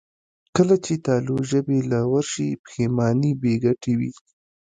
کله 0.55 0.75
چې 0.85 0.93
تالو 1.05 1.35
ژبې 1.49 1.79
له 1.91 1.99
ورشي، 2.11 2.49
پښېماني 2.63 3.31
بېګټې 3.41 3.93
وي. 3.99 4.11